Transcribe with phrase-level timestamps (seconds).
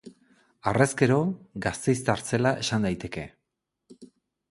[0.69, 1.17] Harrezkero,
[1.65, 3.27] gasteiztar zela esan daiteke.